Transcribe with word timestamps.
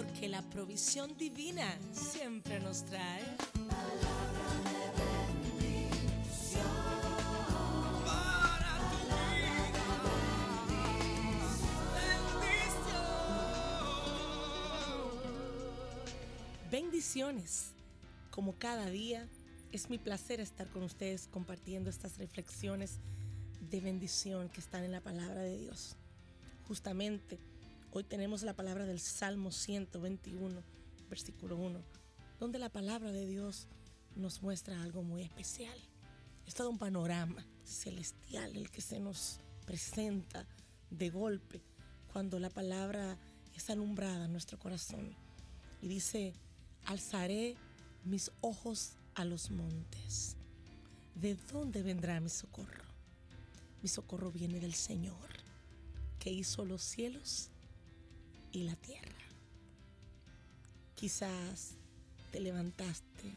porque 0.00 0.28
la 0.28 0.40
provisión 0.40 1.14
divina 1.18 1.76
siempre 1.92 2.58
nos 2.58 2.84
trae. 2.86 3.22
Bendiciones. 16.70 17.72
Como 18.30 18.54
cada 18.54 18.86
día, 18.88 19.28
es 19.70 19.90
mi 19.90 19.98
placer 19.98 20.40
estar 20.40 20.66
con 20.68 20.82
ustedes 20.82 21.28
compartiendo 21.30 21.90
estas 21.90 22.16
reflexiones 22.16 23.00
de 23.70 23.82
bendición 23.82 24.48
que 24.48 24.60
están 24.60 24.82
en 24.84 24.92
la 24.92 25.02
palabra 25.02 25.42
de 25.42 25.58
Dios. 25.58 25.96
Justamente, 26.66 27.38
hoy 27.92 28.04
tenemos 28.04 28.42
la 28.42 28.54
palabra 28.54 28.86
del 28.86 29.00
Salmo 29.00 29.50
121, 29.50 30.62
versículo 31.08 31.56
1, 31.56 31.80
donde 32.38 32.58
la 32.58 32.68
palabra 32.68 33.10
de 33.10 33.26
Dios 33.26 33.66
nos 34.14 34.42
muestra 34.42 34.80
algo 34.82 35.02
muy 35.02 35.22
especial. 35.22 35.76
Es 36.46 36.54
todo 36.54 36.70
un 36.70 36.78
panorama 36.78 37.44
celestial 37.64 38.56
el 38.56 38.70
que 38.70 38.80
se 38.80 39.00
nos 39.00 39.40
presenta 39.66 40.46
de 40.90 41.10
golpe 41.10 41.62
cuando 42.12 42.38
la 42.38 42.50
palabra 42.50 43.18
es 43.54 43.70
alumbrada 43.70 44.26
en 44.26 44.32
nuestro 44.32 44.58
corazón. 44.58 45.16
Y 45.82 45.88
dice, 45.88 46.34
alzaré 46.84 47.56
mis 48.04 48.30
ojos 48.40 48.92
a 49.14 49.24
los 49.24 49.50
montes. 49.50 50.36
¿De 51.16 51.34
dónde 51.52 51.82
vendrá 51.82 52.20
mi 52.20 52.28
socorro? 52.28 52.84
Mi 53.82 53.88
socorro 53.88 54.30
viene 54.30 54.60
del 54.60 54.74
Señor, 54.74 55.28
que 56.18 56.30
hizo 56.30 56.64
los 56.64 56.82
cielos 56.82 57.50
y 58.52 58.64
la 58.64 58.76
tierra. 58.76 59.10
Quizás 60.94 61.72
te 62.30 62.40
levantaste 62.40 63.34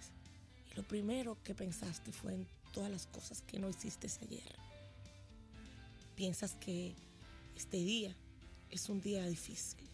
y 0.71 0.75
lo 0.75 0.83
primero 0.83 1.37
que 1.43 1.55
pensaste 1.55 2.11
fue 2.11 2.33
en 2.33 2.47
todas 2.73 2.91
las 2.91 3.05
cosas 3.07 3.41
que 3.41 3.59
no 3.59 3.69
hiciste 3.69 4.07
ayer. 4.21 4.55
Piensas 6.15 6.55
que 6.55 6.93
este 7.55 7.77
día 7.77 8.15
es 8.69 8.89
un 8.89 9.01
día 9.01 9.25
difícil, 9.25 9.87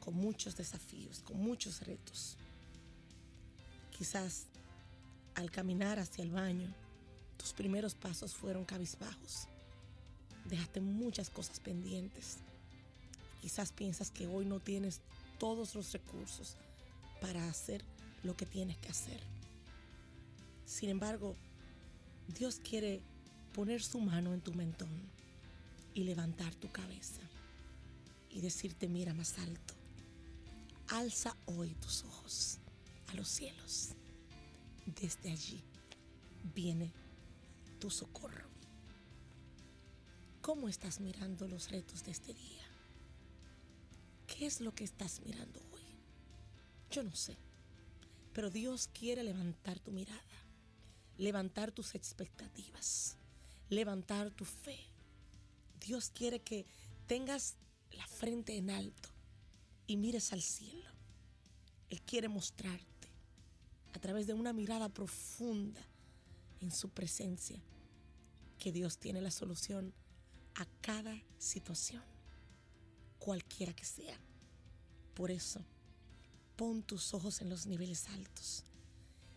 con 0.00 0.14
muchos 0.14 0.56
desafíos, 0.56 1.20
con 1.20 1.38
muchos 1.40 1.80
retos. 1.86 2.36
Quizás 3.96 4.46
al 5.34 5.50
caminar 5.50 5.98
hacia 5.98 6.22
el 6.22 6.30
baño, 6.30 6.72
tus 7.36 7.52
primeros 7.52 7.94
pasos 7.94 8.34
fueron 8.34 8.64
cabizbajos. 8.64 9.48
Dejaste 10.44 10.80
muchas 10.80 11.30
cosas 11.30 11.58
pendientes. 11.60 12.38
Quizás 13.44 13.72
piensas 13.72 14.10
que 14.10 14.26
hoy 14.26 14.46
no 14.46 14.58
tienes 14.58 15.02
todos 15.38 15.74
los 15.74 15.92
recursos 15.92 16.56
para 17.20 17.46
hacer 17.46 17.84
lo 18.22 18.34
que 18.34 18.46
tienes 18.46 18.78
que 18.78 18.88
hacer. 18.88 19.20
Sin 20.64 20.88
embargo, 20.88 21.36
Dios 22.26 22.58
quiere 22.66 23.02
poner 23.52 23.82
su 23.82 24.00
mano 24.00 24.32
en 24.32 24.40
tu 24.40 24.54
mentón 24.54 24.88
y 25.92 26.04
levantar 26.04 26.54
tu 26.54 26.72
cabeza 26.72 27.20
y 28.30 28.40
decirte, 28.40 28.88
mira 28.88 29.12
más 29.12 29.38
alto, 29.38 29.74
alza 30.88 31.36
hoy 31.44 31.74
tus 31.82 32.02
ojos 32.04 32.60
a 33.08 33.14
los 33.14 33.28
cielos. 33.28 33.90
Desde 34.86 35.30
allí 35.30 35.62
viene 36.54 36.90
tu 37.78 37.90
socorro. 37.90 38.48
¿Cómo 40.40 40.66
estás 40.66 40.98
mirando 40.98 41.46
los 41.46 41.70
retos 41.70 42.06
de 42.06 42.12
este 42.12 42.32
día? 42.32 42.73
¿Qué 44.44 44.48
es 44.48 44.60
lo 44.60 44.74
que 44.74 44.84
estás 44.84 45.22
mirando 45.24 45.58
hoy? 45.72 45.80
Yo 46.90 47.02
no 47.02 47.14
sé, 47.14 47.34
pero 48.34 48.50
Dios 48.50 48.90
quiere 48.92 49.24
levantar 49.24 49.80
tu 49.80 49.90
mirada, 49.90 50.20
levantar 51.16 51.72
tus 51.72 51.94
expectativas, 51.94 53.16
levantar 53.70 54.30
tu 54.32 54.44
fe. 54.44 54.78
Dios 55.80 56.10
quiere 56.10 56.42
que 56.42 56.66
tengas 57.06 57.56
la 57.92 58.06
frente 58.06 58.54
en 58.58 58.68
alto 58.68 59.08
y 59.86 59.96
mires 59.96 60.30
al 60.34 60.42
cielo. 60.42 60.90
Él 61.88 62.02
quiere 62.02 62.28
mostrarte 62.28 63.08
a 63.94 63.98
través 63.98 64.26
de 64.26 64.34
una 64.34 64.52
mirada 64.52 64.90
profunda 64.90 65.80
en 66.60 66.70
su 66.70 66.90
presencia 66.90 67.62
que 68.58 68.72
Dios 68.72 68.98
tiene 68.98 69.22
la 69.22 69.30
solución 69.30 69.94
a 70.56 70.66
cada 70.82 71.18
situación, 71.38 72.02
cualquiera 73.18 73.72
que 73.72 73.86
sea. 73.86 74.20
Por 75.14 75.30
eso, 75.30 75.64
pon 76.56 76.82
tus 76.82 77.14
ojos 77.14 77.40
en 77.40 77.48
los 77.48 77.66
niveles 77.66 78.08
altos 78.08 78.64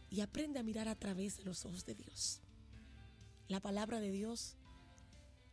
y 0.09 0.21
aprende 0.21 0.59
a 0.59 0.63
mirar 0.63 0.87
a 0.87 0.95
través 0.95 1.37
de 1.37 1.43
los 1.43 1.65
ojos 1.65 1.85
de 1.85 1.93
Dios. 1.93 2.41
La 3.47 3.59
palabra 3.59 3.99
de 3.99 4.11
Dios 4.11 4.55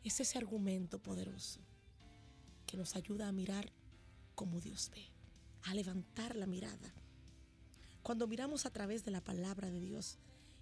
es 0.03 0.21
ese 0.21 0.39
argumento 0.39 0.99
poderoso 0.99 1.61
que 2.67 2.79
nos 2.79 2.97
ayuda 2.97 3.29
a 3.29 3.33
mirar 3.33 3.71
como 4.35 4.61
Dios 4.61 4.91
ve, 4.95 5.05
a 5.65 5.75
levantar 5.75 6.37
la 6.37 6.47
mirada. 6.47 6.95
Cuando 8.03 8.27
miramos 8.27 8.65
a 8.65 8.71
través 8.71 9.05
de 9.05 9.11
la 9.11 9.23
palabra 9.23 9.71
de 9.71 9.81
Dios, 9.81 10.19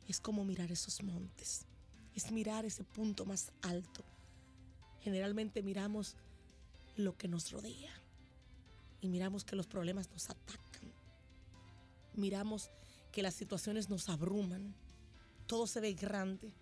es 0.09 0.21
como 0.21 0.45
mirar 0.45 0.73
esos 0.73 1.03
montes, 1.05 1.67
es 2.15 2.33
mirar 2.33 2.65
ese 2.65 2.83
punto 2.83 3.25
más 3.25 3.53
alto. 3.63 4.05
Generalmente 5.01 5.63
miramos 5.63 6.17
lo 6.97 7.17
que 7.17 7.29
nos 7.29 7.51
rodea 7.51 8.02
y 9.03 9.09
miramos 9.09 9.45
que 9.45 9.57
los 9.57 9.67
problemas 9.67 10.09
nos 10.11 10.31
atacan. 10.31 10.93
Miramos 12.15 12.71
que 13.11 13.23
las 13.23 13.35
situaciones 13.35 13.91
nos 13.91 14.09
abruman. 14.09 14.75
Todo 15.47 15.67
se 15.67 15.81
ve 15.81 15.93
grande, 15.93 16.55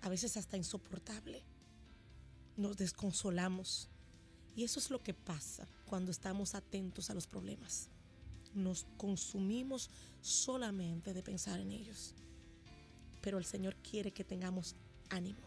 a 0.00 0.08
veces 0.08 0.36
hasta 0.36 0.56
insoportable. 0.56 1.42
Nos 2.56 2.76
desconsolamos. 2.76 3.88
Y 4.54 4.62
eso 4.62 4.78
es 4.78 4.90
lo 4.90 5.02
que 5.02 5.14
pasa 5.14 5.66
cuando 5.84 6.12
estamos 6.12 6.54
atentos 6.54 7.10
a 7.10 7.14
los 7.14 7.26
problemas. 7.26 7.88
Nos 8.54 8.86
consumimos 8.96 9.90
solamente 10.20 11.12
de 11.12 11.24
pensar 11.24 11.58
en 11.58 11.72
ellos. 11.72 12.14
Pero 13.20 13.36
el 13.38 13.44
Señor 13.44 13.74
quiere 13.76 14.12
que 14.12 14.24
tengamos 14.24 14.76
ánimo, 15.08 15.42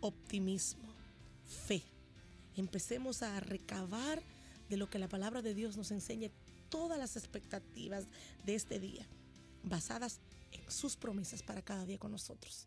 optimismo, 0.00 0.88
fe. 1.66 1.82
Empecemos 2.54 3.22
a 3.22 3.40
recabar 3.40 4.22
de 4.68 4.76
lo 4.76 4.88
que 4.88 4.98
la 4.98 5.08
palabra 5.08 5.42
de 5.42 5.54
Dios 5.54 5.76
nos 5.76 5.90
enseña 5.90 6.30
todas 6.68 6.98
las 6.98 7.16
expectativas 7.16 8.06
de 8.44 8.54
este 8.54 8.80
día, 8.80 9.06
basadas 9.62 10.20
en 10.52 10.70
sus 10.70 10.96
promesas 10.96 11.42
para 11.42 11.62
cada 11.62 11.84
día 11.84 11.98
con 11.98 12.12
nosotros, 12.12 12.66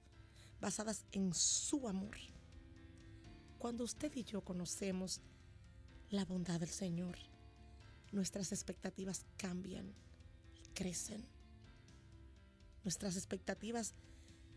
basadas 0.62 1.06
en 1.12 1.34
su 1.34 1.88
amor. 1.88 2.18
Cuando 3.58 3.84
usted 3.84 4.16
y 4.16 4.24
yo 4.24 4.42
conocemos 4.42 5.22
la 6.10 6.26
bondad 6.26 6.60
del 6.60 6.70
Señor, 6.70 7.18
nuestras 8.12 8.52
expectativas 8.52 9.26
cambian 9.38 9.94
y 10.64 10.68
crecen. 10.74 11.26
Nuestras 12.84 13.18
expectativas 13.18 13.94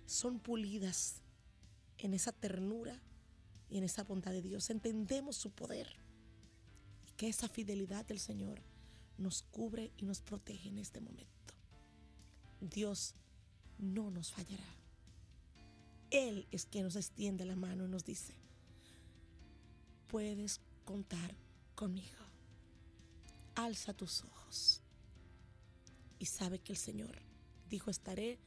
son 0.07 0.39
pulidas 0.39 1.23
en 1.99 2.15
esa 2.15 2.33
ternura 2.33 3.01
y 3.69 3.79
en 3.79 3.85
esa 3.85 4.05
bondad 4.05 4.33
de 4.33 4.43
Dios. 4.43 4.71
Entendemos 4.71 5.37
su 5.37 5.51
poder 5.51 6.00
que 7.21 7.29
esa 7.29 7.51
fidelidad 7.51 8.07
del 8.07 8.19
Señor 8.19 8.63
nos 9.19 9.43
cubre 9.43 9.93
y 9.99 10.07
nos 10.07 10.23
protege 10.23 10.71
en 10.71 10.79
este 10.79 11.03
momento. 11.03 11.53
Dios 12.63 13.15
no 13.77 14.11
nos 14.11 14.33
fallará. 14.33 14.75
Él 16.09 16.49
es 16.51 16.65
quien 16.65 16.85
nos 16.85 16.97
extiende 16.97 17.45
la 17.45 17.57
mano 17.57 17.85
y 17.85 17.89
nos 17.91 18.07
dice, 18.07 18.33
puedes 20.09 20.63
contar 20.87 21.35
conmigo. 21.75 22.25
Alza 23.55 23.93
tus 23.93 24.25
ojos 24.25 24.81
y 26.19 26.25
sabe 26.25 26.59
que 26.59 26.73
el 26.73 26.79
Señor 26.79 27.21
dijo, 27.69 27.91
estaré 27.91 28.39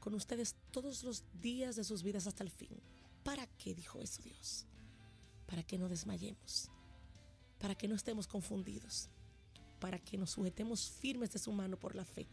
con 0.00 0.14
ustedes 0.14 0.56
todos 0.70 1.04
los 1.04 1.22
días 1.42 1.76
de 1.76 1.84
sus 1.84 2.02
vidas 2.02 2.26
hasta 2.26 2.44
el 2.44 2.50
fin. 2.50 2.80
¿Para 3.22 3.46
qué 3.46 3.74
dijo 3.74 4.00
eso 4.00 4.22
Dios? 4.22 4.64
Para 5.44 5.62
que 5.62 5.76
no 5.76 5.90
desmayemos, 5.90 6.70
para 7.58 7.74
que 7.74 7.88
no 7.88 7.94
estemos 7.94 8.26
confundidos, 8.26 9.08
para 9.80 9.98
que 9.98 10.18
nos 10.18 10.30
sujetemos 10.30 10.90
firmes 10.90 11.32
de 11.32 11.38
su 11.38 11.52
mano 11.52 11.78
por 11.78 11.94
la 11.94 12.04
fe 12.04 12.26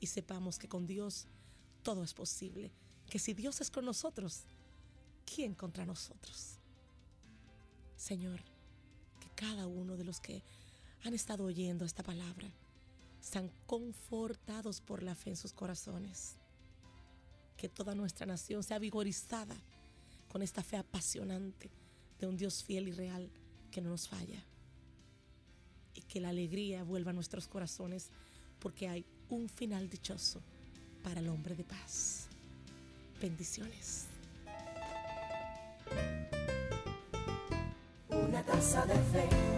y 0.00 0.06
sepamos 0.06 0.58
que 0.58 0.68
con 0.68 0.86
Dios 0.86 1.26
todo 1.82 2.02
es 2.02 2.14
posible, 2.14 2.70
que 3.08 3.18
si 3.18 3.34
Dios 3.34 3.60
es 3.60 3.70
con 3.70 3.84
nosotros, 3.84 4.42
¿quién 5.24 5.54
contra 5.54 5.84
nosotros? 5.84 6.58
Señor, 7.96 8.40
que 9.20 9.28
cada 9.34 9.66
uno 9.66 9.96
de 9.96 10.04
los 10.04 10.20
que 10.20 10.42
han 11.04 11.14
estado 11.14 11.44
oyendo 11.44 11.84
esta 11.84 12.02
palabra 12.02 12.50
sean 13.20 13.50
confortados 13.66 14.80
por 14.80 15.02
la 15.02 15.14
fe 15.14 15.30
en 15.30 15.36
sus 15.36 15.52
corazones. 15.52 16.36
Que 17.56 17.68
toda 17.68 17.94
nuestra 17.94 18.26
nación 18.26 18.62
sea 18.62 18.78
vigorizada 18.78 19.56
con 20.28 20.42
esta 20.42 20.62
fe 20.62 20.76
apasionante 20.76 21.70
de 22.20 22.26
un 22.26 22.36
Dios 22.36 22.62
fiel 22.62 22.88
y 22.88 22.92
real 22.92 23.30
que 23.70 23.80
no 23.80 23.90
nos 23.90 24.08
falla. 24.08 24.44
Y 25.98 26.02
que 26.02 26.20
la 26.20 26.28
alegría 26.28 26.84
vuelva 26.84 27.10
a 27.10 27.14
nuestros 27.14 27.48
corazones 27.48 28.10
porque 28.60 28.88
hay 28.88 29.04
un 29.30 29.48
final 29.48 29.90
dichoso 29.90 30.40
para 31.02 31.20
el 31.20 31.28
hombre 31.28 31.56
de 31.56 31.64
paz. 31.64 32.28
Bendiciones. 33.20 34.06
Una 38.10 38.44
taza 38.44 38.86
de 38.86 38.94
fe 38.94 39.57